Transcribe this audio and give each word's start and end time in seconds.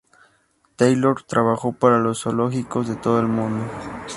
Taylor 0.77 1.21
trabajó 1.21 1.73
para 1.73 1.99
los 1.99 2.21
zoológicos 2.23 2.87
de 2.87 2.95
todo 2.95 3.19
el 3.19 3.27
mundo. 3.27 3.69